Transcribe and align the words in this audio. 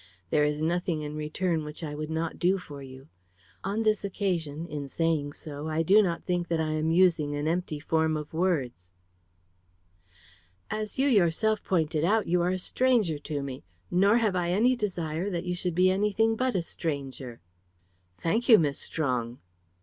There 0.31 0.43
is 0.45 0.63
nothing 0.63 1.01
in 1.01 1.15
return 1.15 1.63
which 1.63 1.83
I 1.83 1.93
would 1.93 2.09
not 2.09 2.39
do 2.39 2.57
for 2.57 2.81
you. 2.81 3.07
On 3.63 3.83
this 3.83 4.03
occasion 4.03 4.65
in 4.65 4.87
saying 4.87 5.33
so 5.33 5.67
I 5.67 5.83
do 5.83 6.01
not 6.01 6.23
think 6.23 6.47
that 6.47 6.59
I 6.59 6.71
am 6.71 6.89
using 6.89 7.35
an 7.35 7.47
empty 7.47 7.79
form 7.79 8.17
of 8.17 8.33
words." 8.33 8.91
"As 10.71 10.97
you 10.97 11.07
yourself 11.07 11.63
pointed 11.63 12.03
out, 12.03 12.25
you 12.25 12.41
are 12.41 12.49
a 12.49 12.57
stranger 12.57 13.19
to 13.19 13.43
me; 13.43 13.63
nor 13.91 14.17
have 14.17 14.35
I 14.35 14.49
any 14.49 14.75
desire 14.75 15.29
that 15.29 15.45
you 15.45 15.53
should 15.53 15.75
be 15.75 15.91
anything 15.91 16.35
but 16.35 16.55
a 16.55 16.63
stranger." 16.63 17.39
"Thank 18.23 18.49
you, 18.49 18.57
Miss 18.57 18.79
Strong." 18.79 19.37